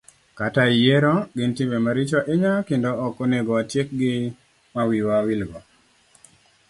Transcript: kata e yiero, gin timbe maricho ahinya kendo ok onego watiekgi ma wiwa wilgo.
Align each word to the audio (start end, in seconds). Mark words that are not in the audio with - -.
kata 0.37 0.63
e 0.73 0.73
yiero, 0.81 1.15
gin 1.35 1.51
timbe 1.57 1.77
maricho 1.85 2.17
ahinya 2.21 2.53
kendo 2.67 2.89
ok 3.05 3.15
onego 3.23 3.51
watiekgi 3.57 4.11
ma 4.73 4.81
wiwa 4.89 5.15
wilgo. 5.27 5.59